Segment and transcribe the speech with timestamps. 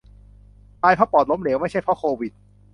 [0.81, 2.31] ตายเพราะปอดล้มเหลว ไม่ใช่เพราะโควิด